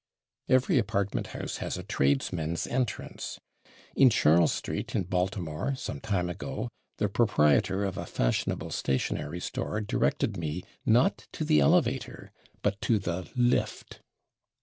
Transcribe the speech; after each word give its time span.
Every 0.49 0.79
apartment 0.79 1.27
house 1.27 1.57
has 1.57 1.77
a 1.77 1.83
/tradesmen's 1.83 2.65
entrance/. 2.65 3.39
In 3.95 4.09
Charles 4.09 4.51
street, 4.51 4.95
in 4.95 5.03
Baltimore, 5.03 5.75
some 5.75 5.99
time 5.99 6.27
ago, 6.27 6.69
the 6.97 7.07
proprietor 7.07 7.83
of 7.85 7.99
a 7.99 8.07
fashionable 8.07 8.71
stationery 8.71 9.39
store 9.39 9.79
directed 9.79 10.37
me, 10.37 10.63
not 10.87 11.27
to 11.33 11.45
the 11.45 11.59
elevator, 11.59 12.31
but 12.63 12.81
to 12.81 12.97
the 12.97 13.25
/lift 13.37 13.99